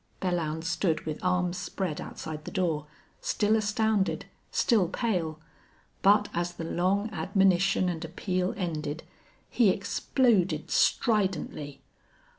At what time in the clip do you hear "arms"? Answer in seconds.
1.23-1.59